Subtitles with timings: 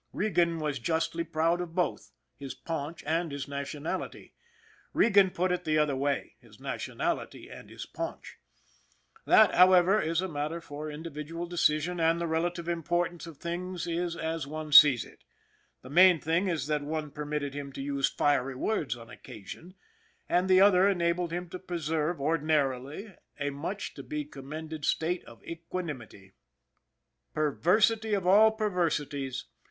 [0.13, 4.33] Regan was justly proud of both his paunch and his nationality.
[4.93, 8.39] Regan put it the other way his nation ality and his paunch.
[9.27, 14.15] That, however, is a matter for individual decision and the relative importance of things is
[14.15, 15.23] as one sees it;
[15.83, 19.75] the main thing is that one per mitted him to use fiery words on occasion,
[20.27, 25.43] and the other enabled him to preserve, ordinarily, a much to be commended state of
[25.43, 26.33] equanimity.
[27.35, 28.23] Perversity of
[28.57, 29.45] perversities!